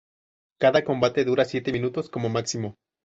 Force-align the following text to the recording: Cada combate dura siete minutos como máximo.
Cada 0.57 0.83
combate 0.83 1.25
dura 1.25 1.45
siete 1.45 1.71
minutos 1.71 2.09
como 2.09 2.27
máximo. 2.27 2.73